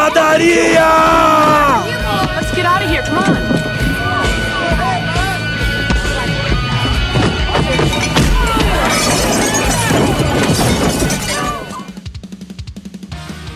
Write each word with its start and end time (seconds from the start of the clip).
pancadaria! 0.00 0.88
Let's 2.34 2.54
get 2.54 2.64
out 2.64 2.82
of 2.82 2.88
here. 2.88 3.02
Come 3.02 3.18
on. 3.18 3.50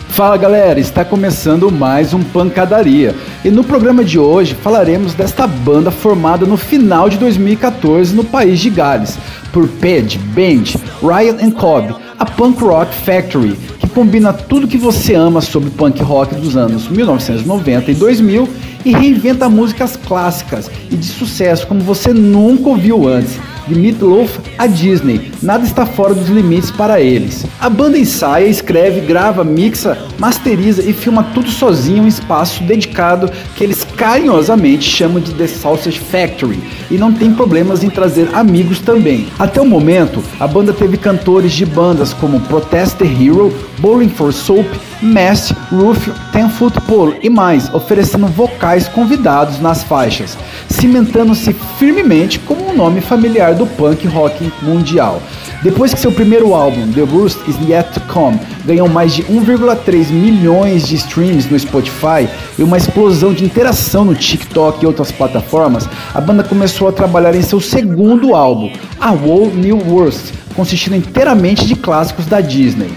Fala 0.09 0.37
galera, 0.37 0.79
está 0.79 1.03
começando 1.03 1.69
mais 1.69 2.13
um 2.13 2.23
Pancadaria. 2.23 3.13
E 3.43 3.51
no 3.51 3.65
programa 3.65 4.01
de 4.01 4.17
hoje 4.17 4.55
falaremos 4.55 5.13
desta 5.13 5.45
banda 5.45 5.91
formada 5.91 6.45
no 6.45 6.55
final 6.55 7.09
de 7.09 7.17
2014 7.17 8.15
no 8.15 8.23
país 8.23 8.61
de 8.61 8.69
Gales, 8.69 9.17
por 9.51 9.67
Ped, 9.67 10.17
Band, 10.33 10.79
Ryan 11.01 11.45
and 11.45 11.51
Cobb, 11.51 11.99
a 12.19 12.25
Punk 12.25 12.61
Rock 12.61 12.93
Factory, 12.93 13.55
que 13.79 13.89
combina 13.89 14.31
tudo 14.31 14.67
que 14.67 14.77
você 14.77 15.15
ama 15.15 15.41
sobre 15.41 15.69
punk 15.69 16.01
rock 16.01 16.35
dos 16.35 16.55
anos 16.55 16.87
1990 16.87 17.91
e 17.91 17.95
2000 17.95 18.49
e 18.85 18.93
reinventa 18.93 19.49
músicas 19.49 19.97
clássicas 19.97 20.69
e 20.91 20.95
de 20.95 21.05
sucesso 21.05 21.67
como 21.67 21.81
você 21.81 22.13
nunca 22.13 22.69
ouviu 22.69 23.07
antes 23.07 23.39
de 23.67 23.75
Meatloaf 23.75 24.39
a 24.57 24.67
Disney. 24.67 25.31
Nada 25.41 25.65
está 25.65 25.85
fora 25.85 26.13
dos 26.13 26.27
limites 26.27 26.71
para 26.71 27.01
eles. 27.01 27.45
A 27.59 27.69
banda 27.69 27.97
ensaia, 27.97 28.47
escreve, 28.47 29.01
grava, 29.01 29.43
mixa, 29.43 29.97
masteriza 30.17 30.81
e 30.81 30.93
filma 30.93 31.23
tudo 31.33 31.49
sozinho 31.49 31.97
em 31.97 32.01
um 32.01 32.07
espaço 32.07 32.63
dedicado 32.63 33.31
que 33.55 33.63
eles 33.63 33.83
carinhosamente 33.95 34.89
chamam 34.89 35.19
de 35.19 35.33
The 35.33 35.47
Sausage 35.47 35.99
Factory 35.99 36.59
e 36.91 36.97
não 36.97 37.13
tem 37.13 37.33
problemas 37.33 37.83
em 37.83 37.89
trazer 37.89 38.29
amigos 38.33 38.79
também. 38.79 39.27
Até 39.39 39.61
o 39.61 39.65
momento, 39.65 40.23
a 40.39 40.47
banda 40.47 40.73
teve 40.73 40.97
cantores 40.97 41.53
de 41.53 41.65
bandas 41.65 42.13
como 42.13 42.39
Protest 42.41 42.97
the 42.97 43.05
Hero, 43.05 43.53
Bowling 43.79 44.09
for 44.09 44.31
Soap, 44.33 44.67
Mast, 45.01 45.55
Roof, 45.71 46.09
Ten 46.31 46.49
Foot 46.49 46.79
Pole 46.81 47.17
e 47.21 47.29
mais, 47.29 47.73
oferecendo 47.73 48.27
vocais 48.27 48.87
convidados 48.87 49.59
nas 49.59 49.83
faixas, 49.83 50.37
cimentando-se 50.69 51.53
firmemente 51.77 52.39
como 52.39 52.69
um 52.69 52.75
nome 52.75 53.01
familiar 53.01 53.54
do 53.55 53.65
punk 53.65 54.07
rock 54.07 54.51
mundial. 54.61 55.21
Depois 55.63 55.93
que 55.93 55.99
seu 55.99 56.11
primeiro 56.11 56.53
álbum, 56.53 56.91
The 56.91 57.01
Roost 57.01 57.39
Is 57.49 57.55
Yet 57.67 57.93
to 57.93 58.01
Come, 58.11 58.39
ganhou 58.65 58.87
mais 58.87 59.13
de 59.13 59.23
1,3 59.23 60.11
milhões 60.11 60.87
de 60.87 60.95
streams 60.95 61.49
no 61.49 61.57
Spotify 61.57 62.29
e 62.57 62.63
uma 62.63 62.77
explosão 62.77 63.33
de 63.33 63.43
interação 63.43 64.05
no 64.05 64.13
TikTok 64.13 64.83
e 64.83 64.87
outras 64.87 65.11
plataformas, 65.11 65.89
a 66.13 66.21
banda 66.21 66.43
começou 66.43 66.87
a 66.87 66.91
trabalhar 66.91 67.35
em 67.35 67.41
seu 67.41 67.59
segundo 67.59 68.35
álbum, 68.35 68.71
A 68.99 69.11
Whole 69.11 69.53
New 69.55 69.79
World, 69.87 70.17
consistindo 70.55 70.95
inteiramente 70.95 71.65
de 71.65 71.75
clássicos 71.75 72.25
da 72.25 72.41
Disney. 72.41 72.91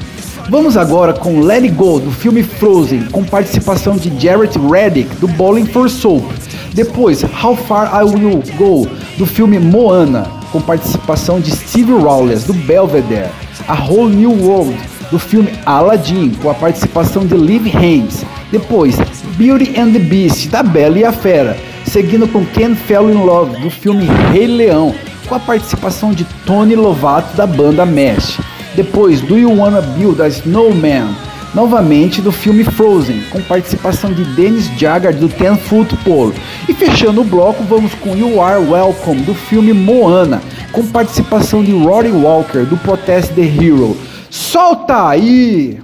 Vamos 0.50 0.78
agora 0.78 1.12
com 1.12 1.40
Let 1.40 1.64
It 1.64 1.74
Go, 1.74 2.00
do 2.00 2.10
filme 2.10 2.42
Frozen, 2.42 3.08
com 3.12 3.22
participação 3.22 3.96
de 3.96 4.10
Jared 4.18 4.58
Reddick, 4.58 5.14
do 5.16 5.28
Bowling 5.28 5.66
for 5.66 5.90
Soap. 5.90 6.24
Depois, 6.72 7.22
How 7.22 7.54
Far 7.54 7.90
I 8.00 8.04
Will 8.04 8.42
Go, 8.56 8.88
do 9.18 9.26
filme 9.26 9.58
Moana, 9.58 10.37
com 10.50 10.60
participação 10.60 11.40
de 11.40 11.50
Steve 11.50 11.92
Rawless, 11.92 12.46
do 12.46 12.52
Belvedere. 12.52 13.30
A 13.66 13.74
Whole 13.74 14.14
New 14.14 14.32
World, 14.44 14.76
do 15.10 15.18
filme 15.18 15.52
Aladdin, 15.66 16.30
com 16.42 16.50
a 16.50 16.54
participação 16.54 17.26
de 17.26 17.34
Liv 17.34 17.66
Haynes. 17.74 18.24
Depois, 18.50 18.96
Beauty 19.36 19.78
and 19.78 19.92
the 19.92 19.98
Beast, 19.98 20.48
da 20.48 20.62
Bela 20.62 20.98
e 20.98 21.04
a 21.04 21.12
Fera, 21.12 21.56
seguindo 21.86 22.26
com 22.28 22.44
Ken 22.46 22.74
Fell 22.74 23.10
in 23.10 23.24
Love, 23.24 23.60
do 23.60 23.70
filme 23.70 24.06
Rei 24.32 24.46
Leão, 24.46 24.94
com 25.28 25.34
a 25.34 25.40
participação 25.40 26.12
de 26.12 26.24
Tony 26.46 26.74
Lovato, 26.74 27.36
da 27.36 27.46
banda 27.46 27.84
Mesh. 27.84 28.38
Depois, 28.74 29.20
Do 29.20 29.38
You 29.38 29.58
Wanna 29.58 29.80
Build 29.80 30.22
a 30.22 30.28
Snowman, 30.28 31.14
novamente 31.54 32.20
do 32.20 32.30
filme 32.30 32.64
Frozen, 32.64 33.22
com 33.30 33.40
participação 33.42 34.12
de 34.12 34.24
Dennis 34.34 34.70
Jagger 34.78 35.14
do 35.16 35.28
Ten 35.28 35.56
Foot 35.56 35.96
Pole. 36.04 36.34
E 36.68 36.74
fechando 36.74 37.22
o 37.22 37.24
bloco, 37.24 37.62
vamos 37.64 37.94
com 37.94 38.16
You 38.16 38.40
Are 38.42 38.62
Welcome 38.62 39.22
do 39.22 39.34
filme 39.34 39.72
Moana, 39.72 40.42
com 40.72 40.86
participação 40.86 41.62
de 41.64 41.72
Rory 41.72 42.12
Walker 42.12 42.64
do 42.64 42.76
Protest 42.76 43.32
the 43.34 43.42
Hero. 43.42 43.96
Solta 44.30 45.08
aí! 45.08 45.80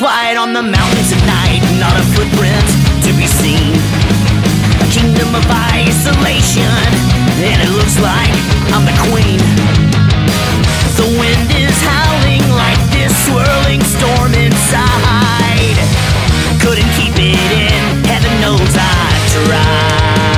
White 0.00 0.36
on 0.36 0.52
the 0.52 0.62
mountains 0.62 1.10
at 1.12 1.24
night, 1.24 1.35
not 2.16 2.24
a 2.24 2.30
footprint 2.30 2.66
to 3.04 3.12
be 3.16 3.26
seen. 3.26 3.74
A 4.80 4.86
kingdom 4.90 5.34
of 5.34 5.44
isolation, 5.50 6.70
and 7.44 7.62
it 7.62 7.70
looks 7.70 7.98
like 8.00 8.32
I'm 8.72 8.84
the 8.84 8.94
queen. 9.10 9.40
The 10.96 11.06
wind 11.18 11.50
is 11.52 11.76
howling 11.82 12.48
like 12.50 12.78
this 12.90 13.12
swirling 13.26 13.82
storm 13.82 14.34
inside. 14.34 15.76
Couldn't 16.60 16.90
keep 16.96 17.14
it 17.16 17.52
in, 17.52 18.04
heaven 18.04 18.40
knows 18.40 18.76
I 18.76 19.10
tried. 19.44 20.32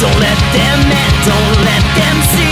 Don't 0.00 0.18
let 0.18 0.38
them 0.52 0.80
in, 0.90 1.12
don't 1.26 1.64
let 1.64 1.84
them 1.96 2.16
see. 2.36 2.51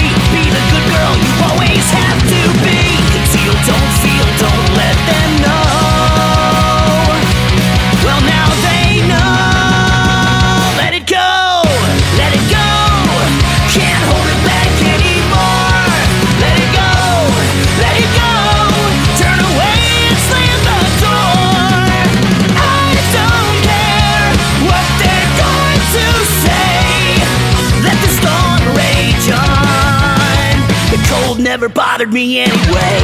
Never 31.61 31.75
bothered 31.75 32.11
me 32.11 32.41
anyway. 32.41 33.01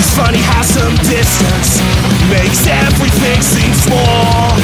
It's 0.00 0.16
funny 0.16 0.38
how 0.40 0.62
some 0.62 0.96
distance 0.96 1.82
makes 2.32 2.66
everything 2.66 3.42
seem 3.42 3.72
small. 3.74 4.56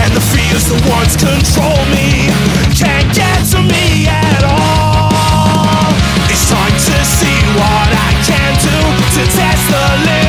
And 0.00 0.16
the 0.16 0.24
fears 0.32 0.64
the 0.64 0.80
ones 0.88 1.14
control 1.14 1.76
me 1.92 2.32
can't 2.72 3.12
get 3.14 3.44
to 3.52 3.60
me 3.60 4.08
at 4.08 4.44
all. 4.44 5.92
It's 6.32 6.48
time 6.48 6.72
to 6.72 6.96
see 7.04 7.40
what 7.60 7.88
I 7.92 8.12
can 8.24 8.52
do 8.64 8.78
to 9.12 9.22
test 9.36 9.68
the 9.68 9.84
limits 10.06 10.19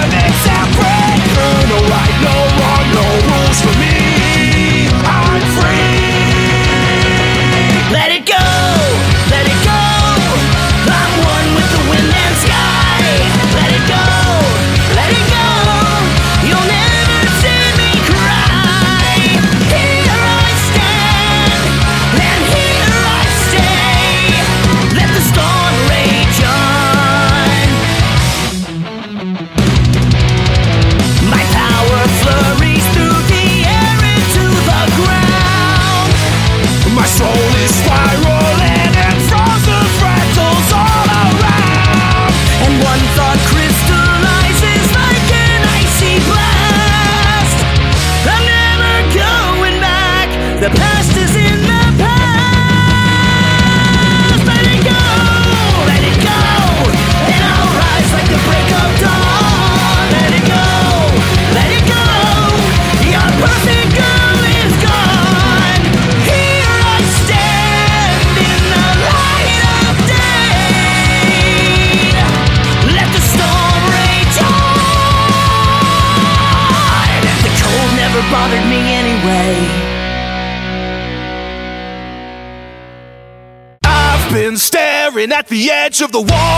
the 85.51 85.69
edge 85.69 85.99
of 85.99 86.13
the 86.13 86.21
water. 86.21 86.50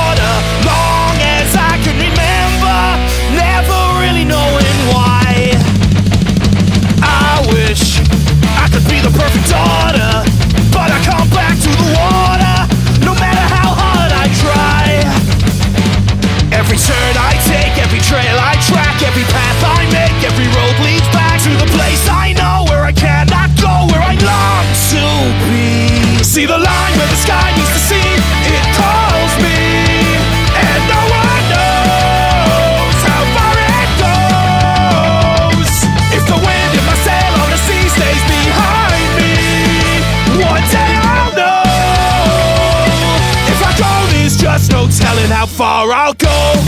Go. 46.17 46.62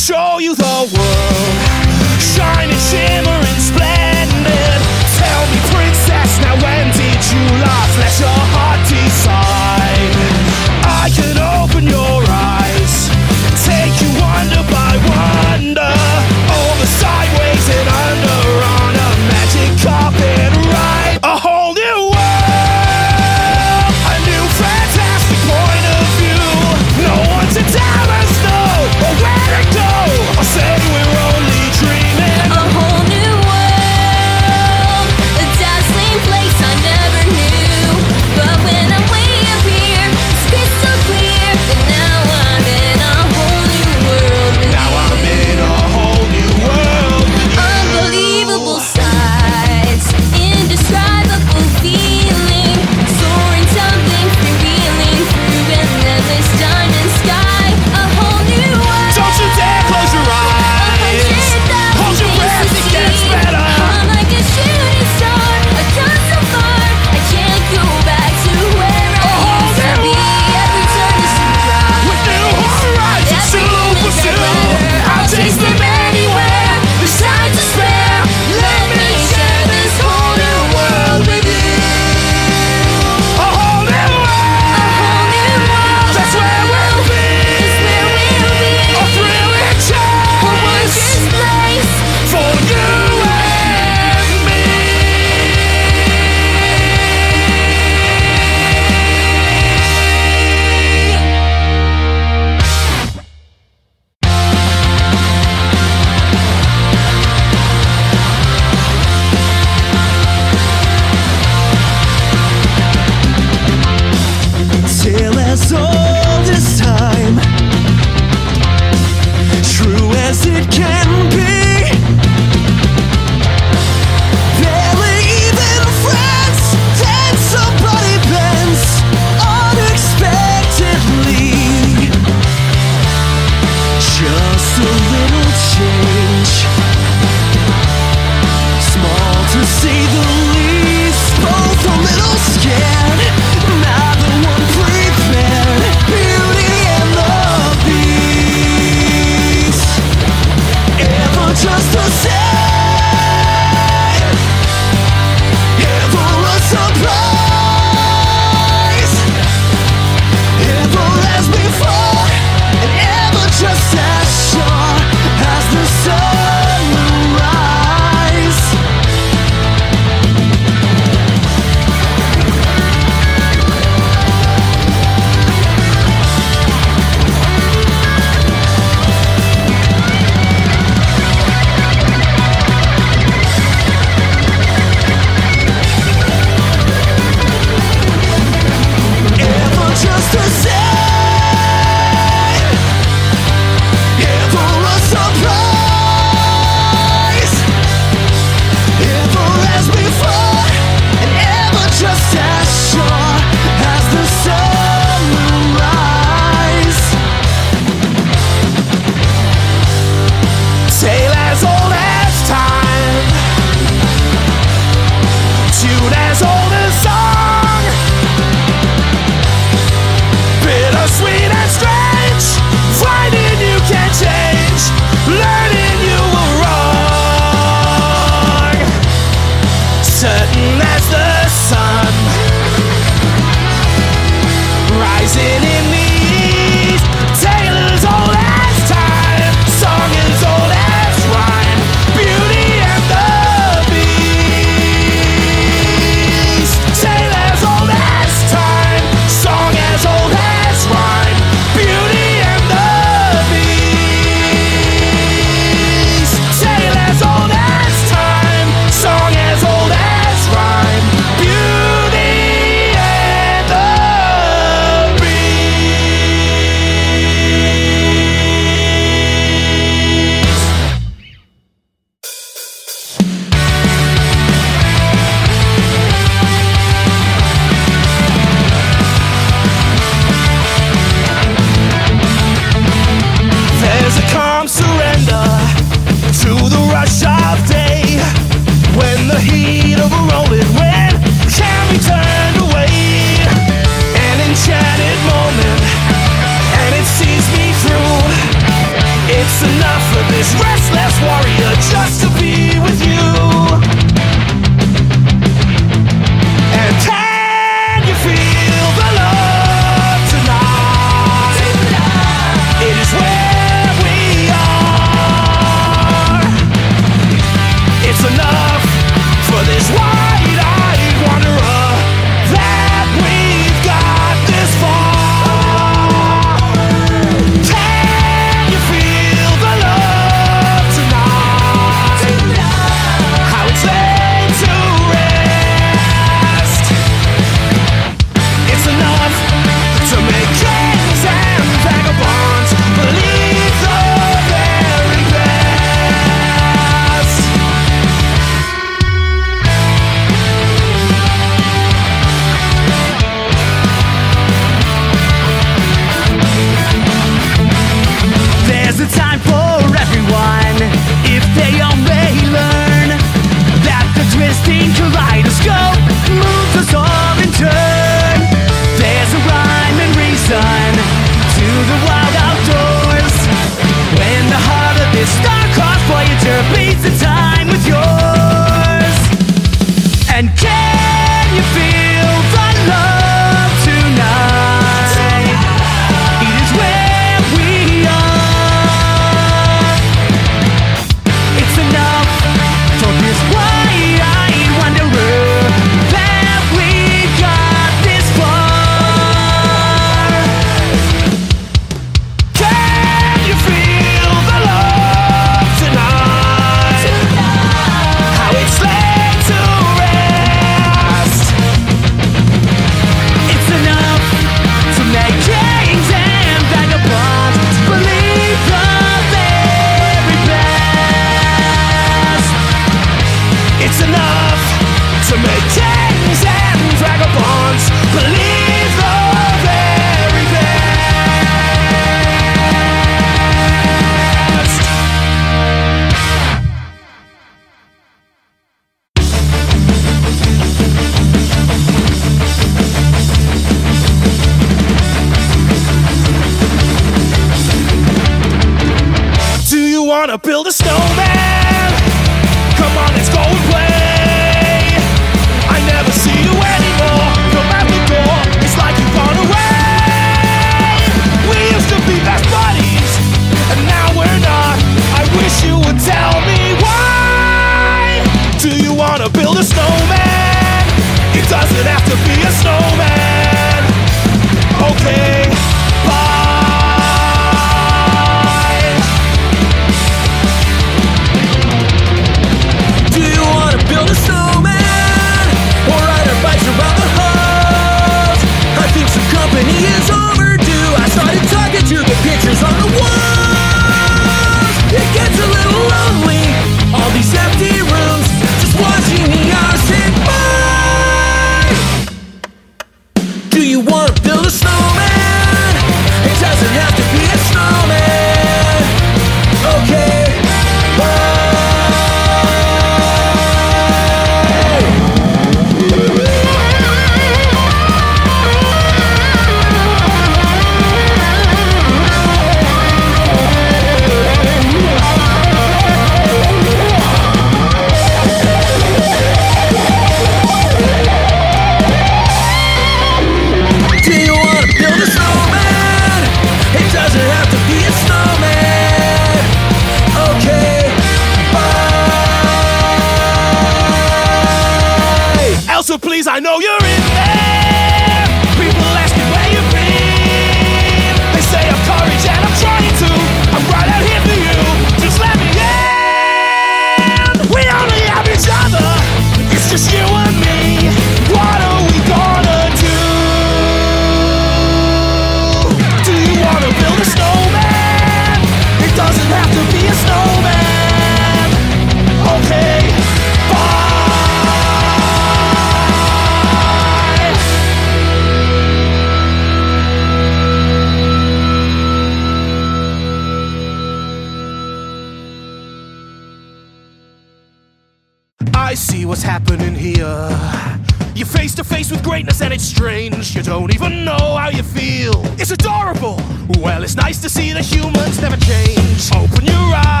and 592.51 592.59
it's 592.59 592.67
strange. 592.67 593.33
You 593.33 593.43
don't 593.43 593.73
even 593.73 594.03
know 594.03 594.35
how 594.35 594.49
you 594.49 594.63
feel. 594.63 595.13
It's 595.39 595.51
adorable. 595.51 596.19
Well, 596.59 596.83
it's 596.83 596.95
nice 596.95 597.21
to 597.21 597.29
see 597.29 597.53
the 597.53 597.61
humans 597.61 598.19
never 598.19 598.37
change. 598.37 599.09
Open 599.15 599.45
your 599.45 599.55
eyes. 599.55 600.00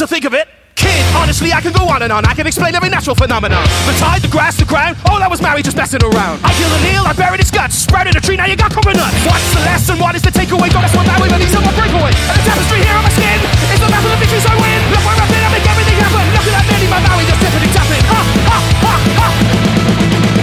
to 0.00 0.08
think 0.08 0.24
of 0.24 0.32
it, 0.32 0.48
kid, 0.80 1.04
honestly, 1.12 1.52
I 1.52 1.60
can 1.60 1.76
go 1.76 1.84
on 1.84 2.00
and 2.00 2.08
on. 2.08 2.24
I 2.24 2.32
can 2.32 2.48
explain 2.48 2.72
every 2.72 2.88
natural 2.88 3.12
phenomenon. 3.12 3.60
The 3.84 3.92
tide, 4.00 4.24
the 4.24 4.32
grass, 4.32 4.56
the 4.56 4.64
ground, 4.64 4.96
all 5.04 5.20
that 5.20 5.28
was 5.28 5.44
Mary 5.44 5.60
just 5.60 5.76
messing 5.76 6.00
around. 6.00 6.40
I 6.40 6.56
killed 6.56 6.72
an 6.72 6.88
eel, 6.88 7.04
I 7.04 7.12
buried 7.12 7.36
its 7.36 7.52
guts, 7.52 7.76
sprouted 7.76 8.16
a 8.16 8.20
tree, 8.24 8.40
now 8.40 8.48
you 8.48 8.56
got 8.56 8.72
coconut. 8.72 9.12
What's 9.28 9.52
the 9.52 9.60
lesson? 9.60 10.00
What 10.00 10.16
is 10.16 10.24
the 10.24 10.32
takeaway? 10.32 10.72
Got 10.72 10.88
us 10.88 10.96
one 10.96 11.04
that 11.04 11.20
way, 11.20 11.28
but 11.28 11.36
these 11.36 11.52
are 11.52 11.60
my 11.60 11.76
breakaway. 11.76 12.16
And 12.16 12.36
the 12.40 12.44
tapestry 12.48 12.80
here 12.80 12.96
on 12.96 13.04
my 13.04 13.12
skin 13.12 13.38
is 13.76 13.80
the 13.84 13.92
map 13.92 14.00
of 14.00 14.10
the 14.16 14.20
victories 14.24 14.48
I 14.48 14.56
win. 14.56 14.80
Look 14.88 15.04
where 15.04 15.20
I've 15.20 15.28
been, 15.28 15.44
I 15.44 15.50
make 15.52 15.68
everything 15.68 15.96
happen. 16.00 16.24
Look 16.32 16.48
at 16.48 16.54
that 16.56 16.64
many, 16.64 16.86
my 16.88 17.00
Mary 17.04 17.24
just 17.28 17.40
tipping 17.44 17.60
and 17.60 17.72
tapping. 17.76 18.04
Ha, 18.08 18.20
ha, 18.48 18.58
ha, 18.80 18.94
ha. 19.20 20.39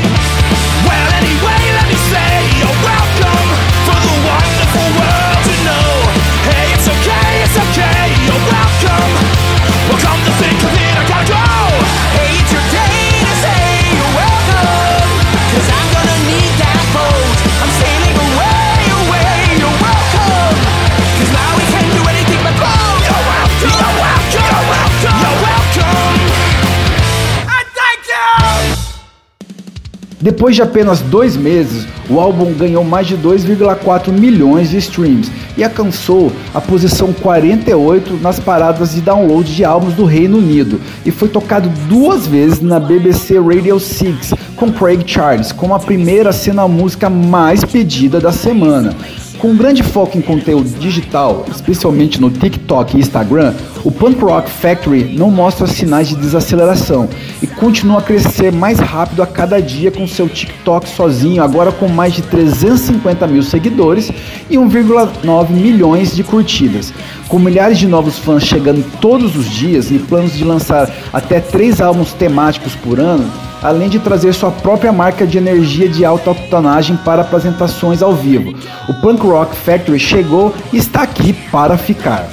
Sing, 10.40 10.60
sing. 10.60 10.87
Depois 30.20 30.56
de 30.56 30.64
apenas 30.64 31.00
dois 31.00 31.38
meses, 31.38 31.86
o 32.10 32.20
álbum 32.20 32.52
ganhou 32.52 32.84
mais 32.84 33.06
de 33.06 33.16
2,4 33.16 34.12
milhões 34.12 34.72
de 34.72 34.78
streams 34.78 35.32
e 35.56 35.64
alcançou 35.64 36.32
a 36.56 36.60
posição 36.60 37.14
48 37.14 38.16
nas 38.16 38.40
paradas 38.40 38.96
de 38.96 39.02
download 39.02 39.56
de 39.56 39.64
álbuns 39.64 39.94
do 39.94 40.06
Reino 40.06 40.40
Unido 40.40 40.82
e 41.06 41.12
foi 41.12 41.30
tocado 41.30 41.70
duas 41.88 42.26
vezes 42.26 42.62
na 42.62 42.80
BBC 42.80 43.40
Radio 43.40 43.80
6 43.80 44.34
com 44.56 44.72
Craig 44.72 45.04
Charles 45.06 45.52
como 45.52 45.76
a 45.76 45.80
primeira 45.80 46.32
ser 46.32 46.58
a 46.58 46.68
música 46.68 47.12
mais 47.12 47.64
pedida 47.64 48.20
da 48.20 48.32
semana. 48.32 48.96
Com 49.40 49.50
um 49.50 49.56
grande 49.56 49.84
foco 49.84 50.18
em 50.18 50.22
conteúdo 50.22 50.68
digital, 50.80 51.46
especialmente 51.52 52.20
no 52.20 52.32
TikTok 52.32 52.98
e 52.98 53.00
Instagram, 53.00 53.54
o 53.84 53.92
Punk 53.92 54.20
Rock 54.20 54.50
Factory 54.50 55.16
não 55.16 55.30
mostra 55.30 55.68
sinais 55.68 56.10
de 56.10 56.16
desaceleração 56.16 57.08
e 57.40 57.46
continua 57.46 58.00
a 58.00 58.02
crescer 58.02 58.52
mais 58.52 58.80
rápido 58.80 59.22
a 59.22 59.28
cada 59.28 59.62
dia 59.62 59.92
com 59.92 60.08
seu 60.08 60.28
TikTok 60.28 60.90
sozinho, 60.90 61.44
agora 61.44 61.72
com 61.72 61.88
mais 61.88 62.14
de 62.14 62.24
350 62.24 63.28
mil 63.28 63.44
seguidores 63.44 64.12
e 64.50 64.58
1,9 64.58 65.52
milhões 65.52 66.16
de 66.16 66.24
curtidas. 66.24 66.92
Com 67.28 67.38
milhares 67.38 67.78
de 67.78 67.86
novos 67.86 68.18
fãs 68.18 68.44
chegando 68.44 68.84
todos 69.00 69.36
os 69.36 69.46
dias 69.46 69.92
e 69.92 70.00
planos 70.00 70.36
de 70.36 70.44
lançar 70.44 70.92
até 71.14 71.40
três 71.40 71.80
álbuns 71.80 72.12
temáticos 72.12 72.74
por 72.74 73.00
ano, 73.00 73.30
além 73.62 73.90
de 73.90 74.00
trazer 74.00 74.34
sua 74.34 74.52
própria 74.52 74.92
marca 74.92 75.26
de 75.26 75.38
energia 75.38 75.88
de 75.88 76.06
alta 76.06 76.32
octanagem 76.32 76.96
para 76.98 77.22
apresentações 77.22 78.02
ao 78.02 78.14
vivo. 78.14 78.54
O 78.88 78.94
Punk 78.96 79.22
Rock 79.22 79.56
Factory 79.56 80.00
chegou 80.00 80.54
e 80.72 80.78
está 80.78 81.04
aqui 81.04 81.34
para 81.52 81.78
ficar. 81.78 82.28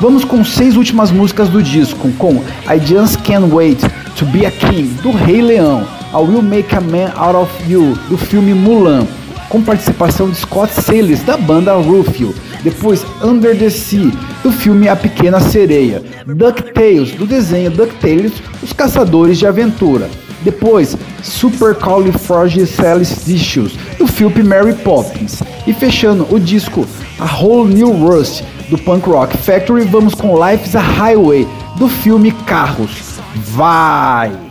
Vamos 0.00 0.24
com 0.24 0.42
seis 0.42 0.76
últimas 0.76 1.10
músicas 1.10 1.48
do 1.48 1.62
disco, 1.62 2.10
com 2.18 2.42
I 2.66 2.78
Just 2.84 3.20
Can't 3.22 3.52
Wait 3.52 3.80
to 4.16 4.24
Be 4.26 4.46
a 4.46 4.50
King, 4.50 4.88
do 5.02 5.10
Rei 5.10 5.42
Leão, 5.42 5.86
I 6.12 6.16
Will 6.16 6.42
Make 6.42 6.74
a 6.74 6.80
Man 6.80 7.12
Out 7.14 7.36
of 7.36 7.70
You, 7.70 7.98
do 8.08 8.16
filme 8.16 8.54
Mulan, 8.54 9.06
com 9.50 9.60
participação 9.60 10.30
de 10.30 10.36
Scott 10.36 10.72
Sayles, 10.72 11.22
da 11.22 11.36
banda 11.36 11.74
Rufio. 11.74 12.34
Depois, 12.62 13.04
Under 13.22 13.56
the 13.58 13.68
Sea, 13.68 14.10
do 14.42 14.50
filme 14.50 14.88
A 14.88 14.96
Pequena 14.96 15.40
Sereia. 15.40 16.02
DuckTales, 16.26 17.12
do 17.12 17.26
desenho 17.26 17.70
DuckTales, 17.70 18.32
Os 18.62 18.72
Caçadores 18.72 19.38
de 19.38 19.46
Aventura. 19.46 20.08
Depois, 20.42 20.96
Supercalifragilisticexpialidocious, 21.22 23.72
do 23.98 24.06
filme 24.06 24.42
Mary 24.42 24.72
Poppins. 24.74 25.42
E 25.66 25.72
fechando 25.72 26.26
o 26.30 26.40
disco 26.40 26.86
A 27.18 27.36
Whole 27.36 27.72
New 27.72 28.06
Rust, 28.06 28.44
do 28.68 28.76
Punk 28.78 29.08
Rock 29.08 29.36
Factory, 29.38 29.84
vamos 29.84 30.14
com 30.14 30.38
Life's 30.38 30.74
a 30.74 30.80
Highway, 30.80 31.46
do 31.76 31.88
filme 31.88 32.32
Carros. 32.46 33.20
Vai! 33.34 34.49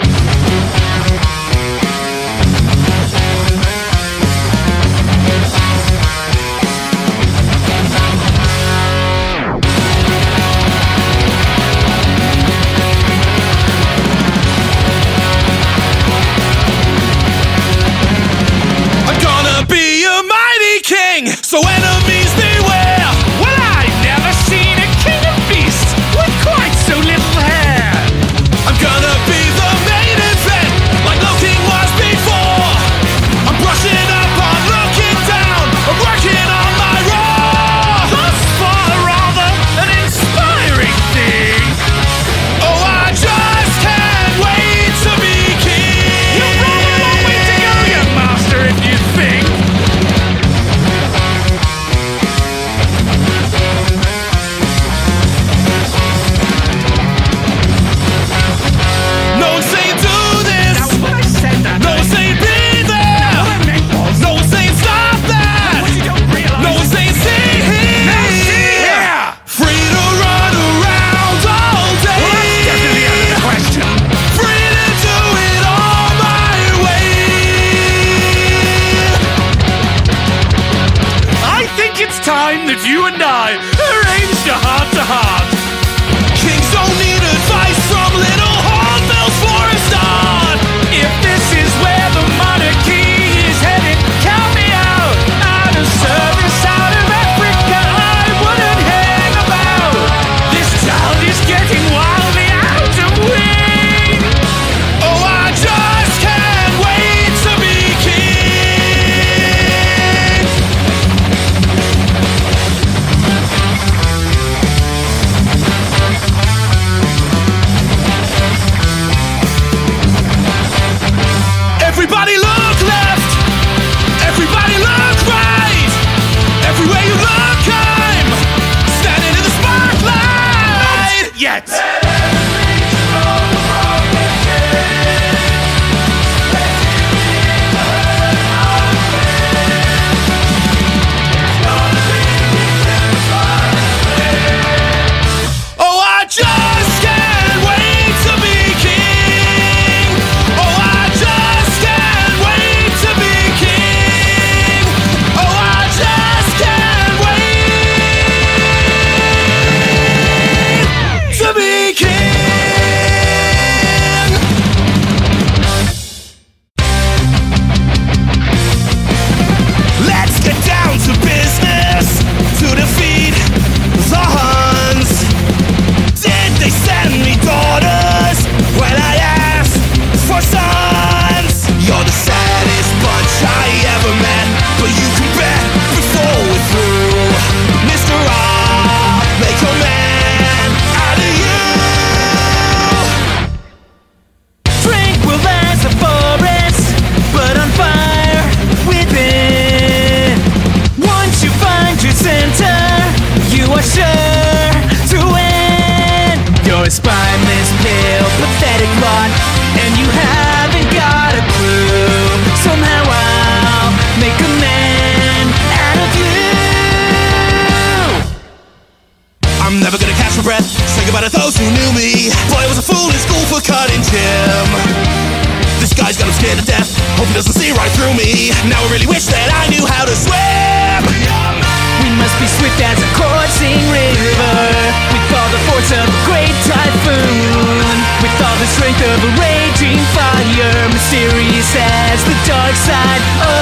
Strength 238.89 239.01
of 239.01 239.23
a 239.23 239.41
raging 239.41 239.97
fire. 240.13 240.89
Mysterious 240.89 241.75
as 241.75 242.23
the 242.25 242.35
dark 242.47 242.75
side 242.75 243.58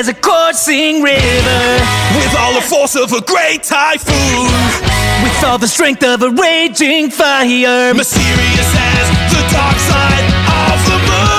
as 0.00 0.08
a 0.08 0.14
coursing 0.14 1.02
river 1.02 1.78
With 2.16 2.34
all 2.38 2.54
the 2.54 2.62
force 2.62 2.96
of 2.96 3.12
a 3.12 3.20
great 3.20 3.62
typhoon, 3.62 4.48
With 5.22 5.44
all 5.44 5.58
the 5.58 5.68
strength 5.68 6.02
of 6.02 6.22
a 6.22 6.30
raging 6.30 7.10
fire 7.10 7.92
mysterious 7.92 8.74
as 8.74 9.10
the 9.30 9.42
dark 9.52 9.76
side 9.76 10.24
of 10.64 10.80
the 10.88 10.98
moon. 11.04 11.30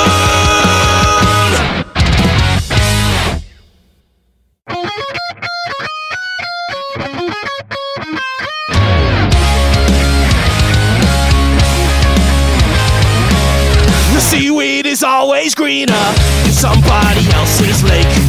The 14.13 14.21
seaweed 14.21 14.85
is 14.85 15.01
always 15.01 15.55
greener 15.55 16.13
in 16.45 16.51
somebody 16.51 17.27
else's 17.31 17.83
lake. 17.83 18.20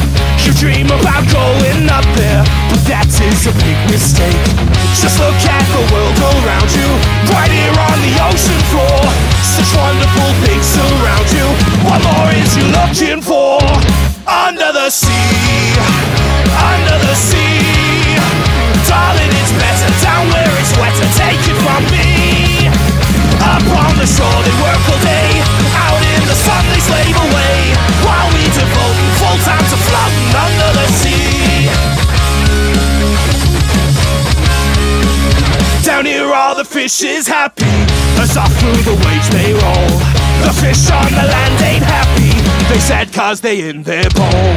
Dream 0.59 0.87
about 0.87 1.27
going 1.27 1.91
up 1.91 2.07
there, 2.15 2.39
but 2.71 2.79
that 2.87 3.11
is 3.19 3.51
a 3.51 3.53
big 3.59 3.75
mistake. 3.91 4.39
Just 4.95 5.19
look 5.19 5.35
at 5.43 5.65
the 5.75 5.83
world 5.91 6.15
around 6.39 6.71
you, 6.71 6.87
right 7.35 7.51
here 7.51 7.75
on 7.75 7.97
the 7.99 8.15
ocean 8.23 8.61
floor. 8.71 9.03
Such 9.43 9.75
wonderful 9.75 10.31
things 10.47 10.63
surround 10.63 11.27
you. 11.35 11.43
What 11.83 11.99
more 12.07 12.31
is 12.31 12.55
you 12.55 12.63
looking 12.71 13.19
for? 13.19 13.59
Under 14.23 14.71
the 14.71 14.87
sea, 14.87 15.75
under 16.55 16.97
the 17.11 17.15
sea. 17.19 18.15
Darling, 18.87 19.35
it's 19.35 19.51
better 19.59 19.91
down 19.99 20.31
where 20.31 20.53
it's 20.63 20.71
wetter. 20.79 21.09
Take 21.19 21.43
it 21.43 21.59
from 21.59 21.83
me. 21.91 22.71
Up 23.43 23.67
on 23.83 23.99
the 23.99 24.07
shore 24.07 24.39
they 24.47 24.55
work 24.63 24.79
all 24.87 25.01
day 25.03 25.42
the 36.63 36.69
fish 36.69 37.03
is 37.03 37.27
happy. 37.27 37.65
As 38.21 38.37
off 38.37 38.53
through 38.59 38.83
the 38.87 38.95
waves 39.03 39.29
they 39.29 39.51
roll 39.53 39.89
The 40.45 40.53
fish 40.61 40.89
on 40.91 41.11
the 41.11 41.25
land 41.27 41.61
ain't 41.61 41.83
happy. 41.83 42.31
They 42.71 42.79
sad 42.79 43.11
cause 43.11 43.41
they 43.41 43.67
in 43.69 43.83
their 43.83 44.09
bowl. 44.11 44.47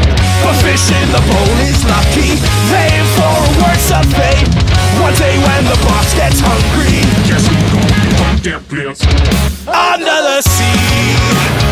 But 0.42 0.54
fish 0.62 0.86
in 0.90 1.08
the 1.10 1.22
bowl 1.26 1.54
is 1.66 1.82
lucky. 1.84 2.38
They 2.70 2.86
in 2.94 3.06
for 3.16 3.34
a 3.42 3.50
worse 3.62 3.90
of 3.90 4.06
fate. 4.14 4.46
One 5.02 5.14
day 5.14 5.36
when 5.38 5.64
the 5.64 5.78
boss 5.82 6.14
gets 6.14 6.38
hungry. 6.38 7.02
Guess 7.26 7.46
who's 7.50 7.66
gonna 7.74 7.98
be 8.02 8.10
on 8.22 8.36
their 8.42 8.60
Under 9.66 10.18
the 10.28 10.42
sea 10.42 11.65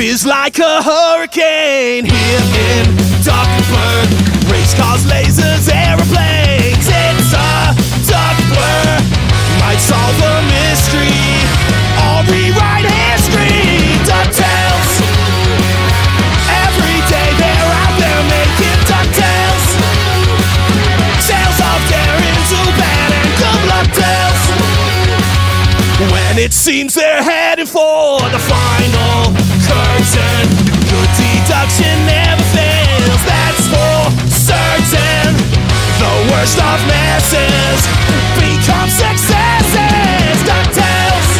is 0.00 0.24
like 0.24 0.58
a 0.58 0.82
hurricane 0.82 2.04
here 2.04 2.40
in 2.70 2.86
Duckburg. 3.22 4.50
Race 4.50 4.74
cars, 4.74 5.04
lasers, 5.04 5.70
aeroplanes. 5.72 6.39
worst 36.50 36.58
of 36.58 36.86
messes 36.86 37.80
become 38.38 38.88
successes. 38.90 40.36
DuckTales. 40.42 41.30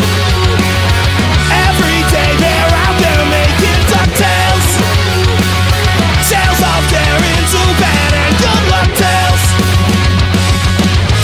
Every 1.51 2.01
day 2.15 2.31
they're 2.39 2.75
out 2.87 2.97
there 3.01 3.25
making 3.27 3.81
DuckTales. 3.91 4.69
Tales 6.31 6.63
of 6.63 6.83
their 6.91 7.17
into 7.19 7.63
bad 7.83 8.13
and 8.23 8.35
good 8.39 8.63
luck 8.71 8.91
tales. 8.95 9.43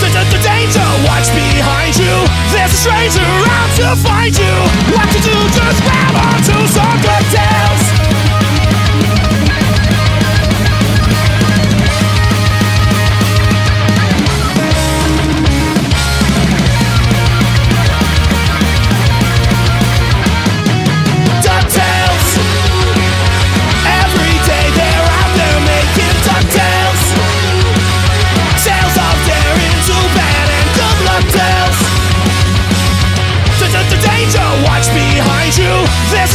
The, 0.01 0.07
the, 0.11 0.23
the 0.35 0.39
danger 0.43 0.87
watch 1.07 1.31
behind 1.31 1.95
you. 1.95 2.15
There's 2.51 2.73
a 2.73 2.77
stranger 2.77 3.23
out 3.23 3.71
to 3.79 3.95
find 4.03 4.35
you. 4.35 4.55
What 4.91 5.07
to 5.15 5.19
do? 5.21 5.35
Just 5.55 5.79
grab 5.83 6.15
onto 6.15 6.67
some 6.67 7.01
good. 7.01 7.17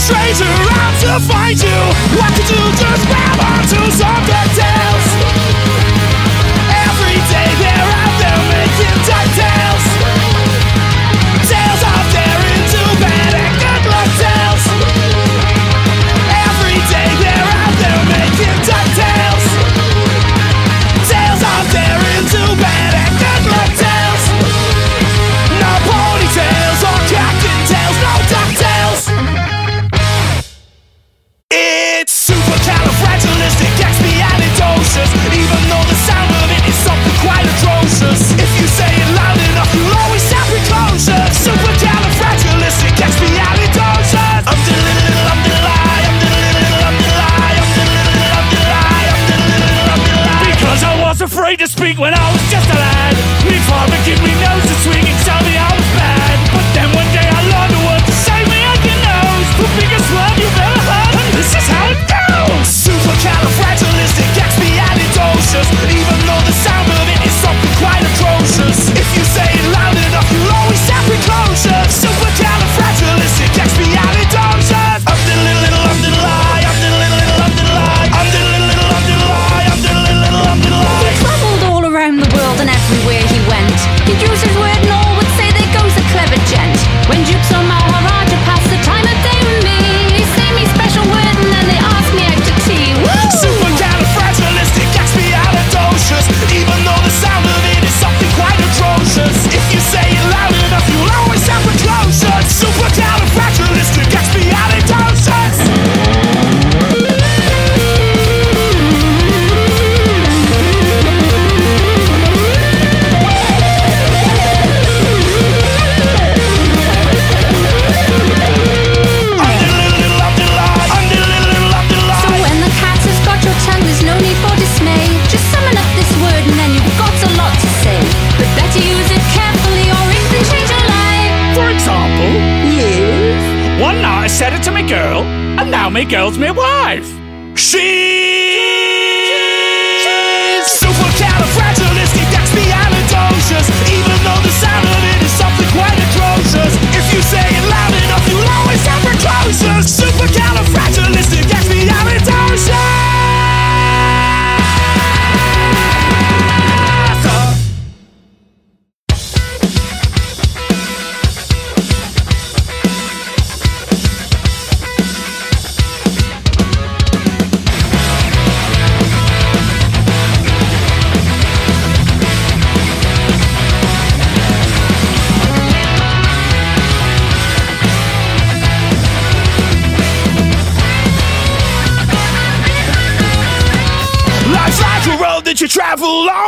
stranger 0.02 0.50
out 0.82 0.94
to 1.00 1.20
find 1.30 1.62
you. 1.62 1.78
What 2.18 2.34
to 2.34 2.42
do, 2.42 2.60
just 2.74 3.06
grab 3.06 3.38
onto 3.38 3.80
something 3.90 4.34
else 4.58 5.01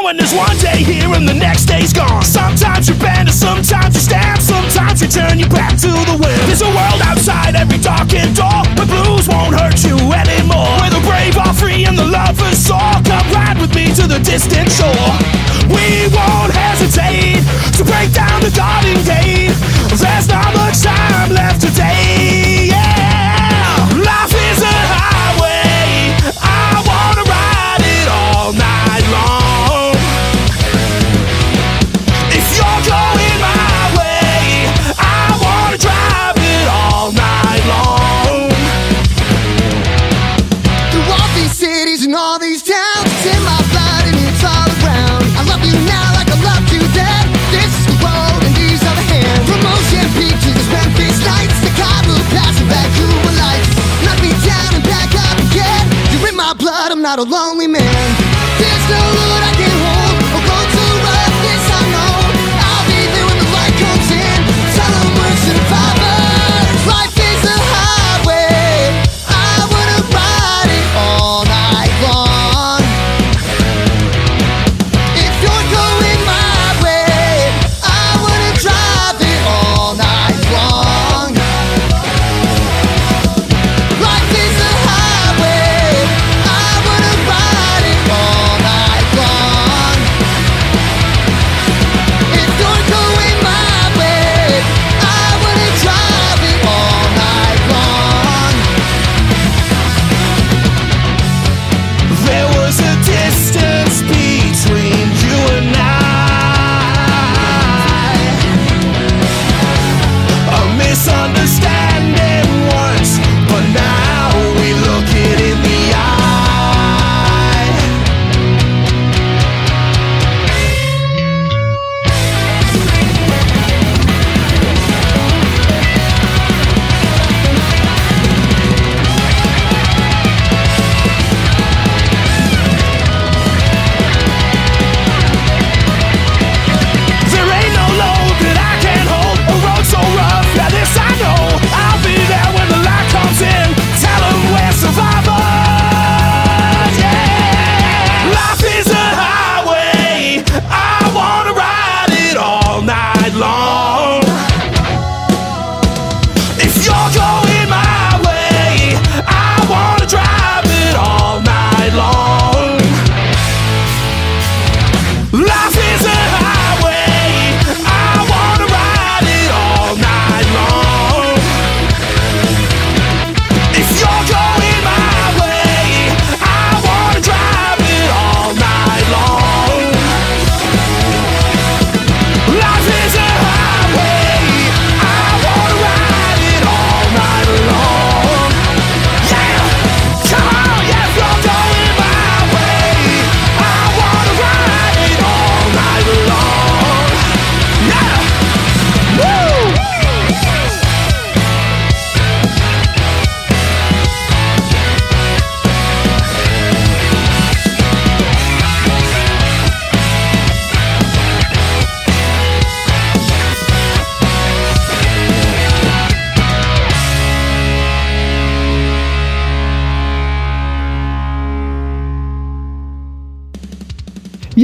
knowing 0.04 0.16
there's 0.18 0.34
one 0.34 0.56
day 0.58 0.82
here 0.84 1.08
and 1.14 1.26
the 1.26 1.32
next 1.32 1.64
day's 1.64 1.92
gone. 1.92 2.22
Sometimes 2.22 2.88
you 2.88 2.94
bend 2.96 3.28
and 3.28 3.34
sometimes 3.34 3.94
you 3.94 4.00
stand, 4.00 4.42
sometimes 4.42 5.00
you 5.00 5.08
turn 5.08 5.38
your 5.38 5.48
back 5.48 5.72
to 5.80 5.88
the 5.88 6.16
wind. 6.20 6.40
There's 6.48 6.62
a 6.62 6.68
world 6.68 7.00
outside 7.04 7.56
every 7.56 7.78
darkened 7.78 8.36
door, 8.36 8.62
but 8.76 8.86
blues 8.86 9.28
won't 9.28 9.56
hurt 9.56 9.80
you 9.84 9.96
anymore. 10.12 10.68
Where 10.80 10.92
the 10.92 11.02
brave 11.08 11.36
are 11.38 11.54
free 11.54 11.86
and 11.86 11.96
the 11.96 12.04
lovers 12.04 12.58
soar, 12.58 13.00
come 13.04 13.26
ride 13.32 13.56
with 13.58 13.74
me 13.74 13.94
to 13.94 14.04
the 14.06 14.20
distant 14.20 14.70
shore. 14.70 15.12
We 15.72 16.12
won't 16.12 16.52
hesitate 16.52 17.40
to 17.78 17.82
break 17.84 18.12
down 18.12 18.44
the 18.44 18.52
garden 18.52 19.00
gate. 19.08 19.56
There's 19.96 20.28
not 20.28 20.52
much 20.54 20.82
time 20.82 21.32
left 21.32 21.62
today. 21.62 22.53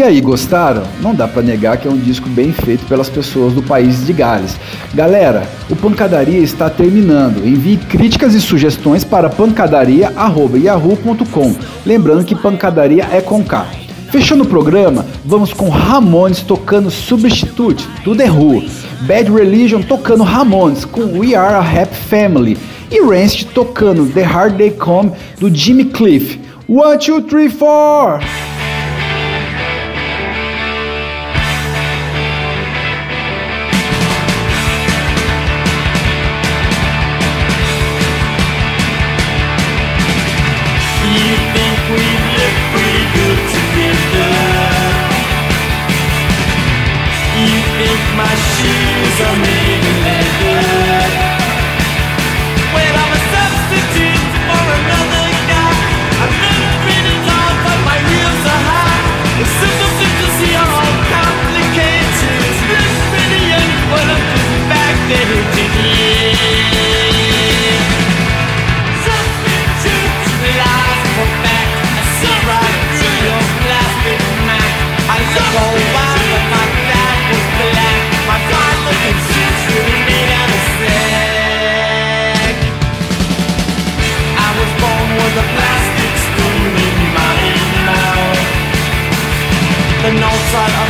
E 0.01 0.03
aí, 0.03 0.19
gostaram? 0.19 0.85
Não 1.03 1.15
dá 1.15 1.29
para 1.29 1.43
negar 1.43 1.77
que 1.77 1.87
é 1.87 1.91
um 1.91 1.99
disco 1.99 2.27
bem 2.31 2.55
feito 2.55 2.87
pelas 2.87 3.11
pessoas 3.11 3.53
do 3.53 3.63
país 3.63 4.07
de 4.07 4.15
Gales. 4.15 4.57
Galera, 4.95 5.47
o 5.69 5.77
Pancadaria 5.77 6.39
está 6.39 6.71
terminando. 6.71 7.47
Envie 7.47 7.77
críticas 7.77 8.33
e 8.33 8.41
sugestões 8.41 9.05
para 9.05 9.29
pancadaria@yahoo.com. 9.29 11.55
Lembrando 11.85 12.25
que 12.25 12.35
pancadaria 12.35 13.07
é 13.13 13.21
com 13.21 13.45
K. 13.45 13.67
Fechando 14.11 14.45
o 14.45 14.47
programa, 14.47 15.05
vamos 15.23 15.53
com 15.53 15.69
Ramones 15.69 16.41
tocando 16.41 16.91
Substitute, 16.91 17.87
do 18.03 18.17
The 18.17 18.31
Who, 18.31 18.65
Bad 19.03 19.31
Religion 19.31 19.83
tocando 19.83 20.25
Ramones 20.25 20.87
com 20.87 21.19
We 21.19 21.35
Are 21.35 21.57
a 21.57 21.61
Happy 21.61 21.97
Family 22.09 22.57
e 22.91 23.03
Rancid 23.03 23.49
tocando 23.53 24.07
The 24.07 24.23
Hard 24.23 24.57
Day 24.57 24.71
Come 24.71 25.13
do 25.39 25.55
Jimmy 25.55 25.85
Cliff. 25.85 26.41
One, 26.67 26.97
two, 26.97 27.21
three, 27.21 27.51
four! 27.51 28.19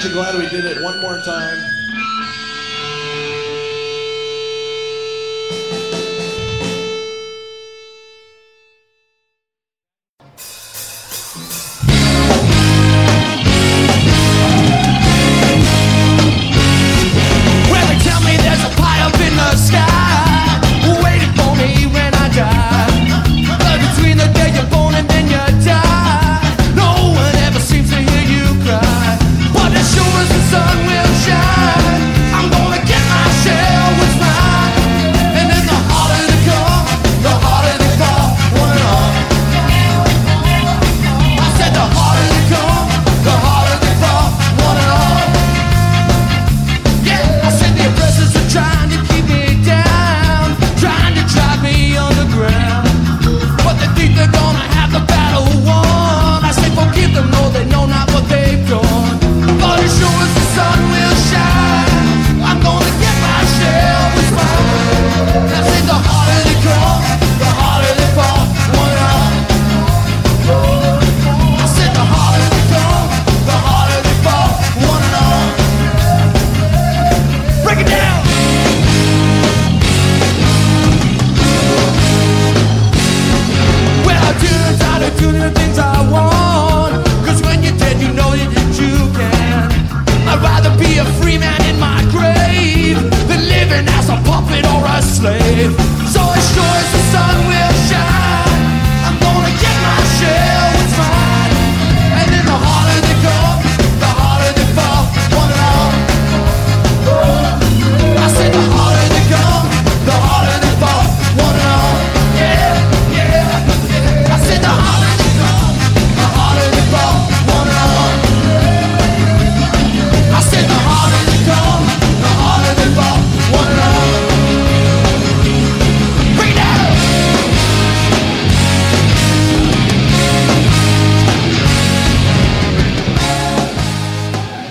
Actually, 0.00 0.14
glad 0.14 0.34
we 0.34 0.48
did 0.48 0.64
it 0.64 0.80
one 0.80 0.98
more 0.98 1.18
time? 1.18 1.79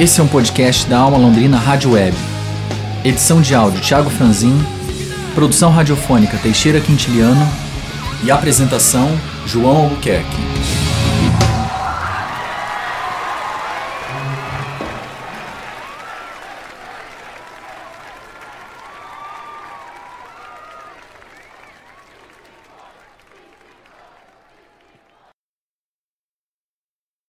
Esse 0.10 0.20
é 0.20 0.24
um 0.24 0.28
podcast 0.28 0.89
da 0.89 0.97
Alma 0.97 1.20
Londrina 1.20 1.55
Rádio 1.55 1.91
Web. 1.91 2.18
Edição 3.05 3.41
de 3.41 3.53
áudio 3.53 3.80
Thiago 3.80 4.10
Franzin, 4.10 4.57
produção 5.36 5.70
radiofônica 5.70 6.36
Teixeira 6.39 6.82
Quintiliano 6.82 7.47
e 8.24 8.32
apresentação 8.32 9.07
João 9.45 9.84
Albuquerque. 9.84 10.49